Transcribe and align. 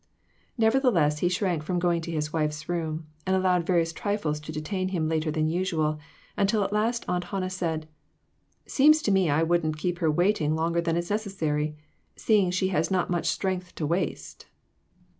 Nevertheless 0.57 1.19
he 1.19 1.29
shrank 1.29 1.61
from 1.61 1.77
going 1.77 2.01
to 2.01 2.11
his 2.11 2.33
wife's 2.33 2.67
room, 2.67 3.05
and 3.27 3.35
allowed 3.35 3.67
various 3.67 3.93
trifles 3.93 4.39
to 4.39 4.51
detain 4.51 4.87
him 4.87 5.07
later 5.07 5.29
than 5.29 5.47
usual, 5.47 5.99
until 6.35 6.63
at 6.63 6.73
last 6.73 7.05
Aunt 7.07 7.25
Hannah 7.25 7.51
said 7.51 7.87
"Seems 8.65 9.03
to 9.03 9.11
me 9.11 9.29
I 9.29 9.43
wouldn't 9.43 9.77
keep 9.77 9.99
her 9.99 10.09
wait 10.09 10.41
ing 10.41 10.55
longer 10.55 10.81
than 10.81 10.97
is 10.97 11.11
necessary, 11.11 11.75
seeing 12.15 12.49
she 12.49 12.69
has 12.69 12.89
not 12.89 13.11
much 13.11 13.27
strength 13.27 13.75
to 13.75 13.85
waste." 13.85 14.47